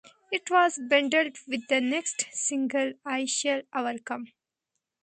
It 0.31 0.49
was 0.49 0.79
bundled 0.79 1.37
with 1.47 1.67
the 1.67 1.79
next 1.79 2.25
single 2.33 2.93
"I 3.05 3.25
Shall 3.25 3.61
Overcome". 3.71 4.29